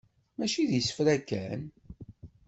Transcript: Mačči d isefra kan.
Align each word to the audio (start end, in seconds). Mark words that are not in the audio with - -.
Mačči 0.37 0.63
d 0.69 0.71
isefra 0.79 1.17
kan. 1.29 1.61